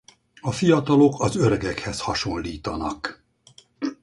A 0.41 0.51
fiatalok 0.51 1.21
az 1.21 1.35
öregekhez 1.35 2.01
hasonlítanak. 2.01 3.23